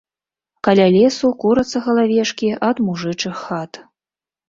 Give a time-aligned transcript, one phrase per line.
[0.67, 3.71] Каля лесу курацца галавешкі ад мужычых хат.